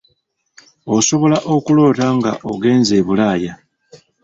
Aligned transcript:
Osobola 0.97 1.37
okuloota 1.55 2.07
nga 2.17 2.31
ogenze 2.51 2.95
Bulaaya. 3.07 3.53